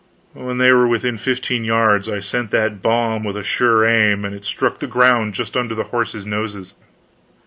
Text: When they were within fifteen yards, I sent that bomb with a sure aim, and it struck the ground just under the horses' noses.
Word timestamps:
When 0.33 0.57
they 0.57 0.71
were 0.71 0.87
within 0.87 1.19
fifteen 1.19 1.63
yards, 1.63 2.09
I 2.09 2.21
sent 2.21 2.49
that 2.49 2.81
bomb 2.81 3.23
with 3.23 3.37
a 3.37 3.43
sure 3.43 3.85
aim, 3.85 4.25
and 4.25 4.33
it 4.33 4.45
struck 4.45 4.79
the 4.79 4.87
ground 4.87 5.35
just 5.35 5.55
under 5.55 5.75
the 5.75 5.83
horses' 5.93 6.25
noses. 6.25 6.73